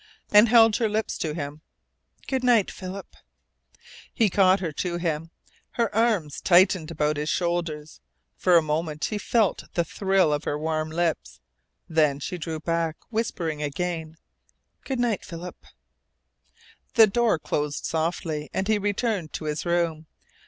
[0.31, 1.61] and held her lips to him.
[2.25, 3.15] "Good night, Philip!"
[4.11, 5.29] He caught her to him.
[5.73, 8.01] Her arms tightened about his shoulders.
[8.35, 11.39] For a moment he felt the thrill of her warm lips.
[11.87, 14.15] Then she drew back, whispering again:
[14.85, 15.67] "Good night, Philip!"
[16.95, 20.07] The door closed softly, and he returned to his room.